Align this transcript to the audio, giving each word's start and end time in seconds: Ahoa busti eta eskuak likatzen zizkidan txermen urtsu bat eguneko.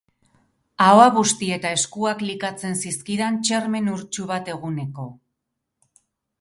Ahoa 0.85 1.09
busti 1.17 1.49
eta 1.57 1.73
eskuak 1.81 2.23
likatzen 2.29 2.75
zizkidan 2.85 3.39
txermen 3.45 3.95
urtsu 3.99 4.29
bat 4.35 4.53
eguneko. 4.57 5.11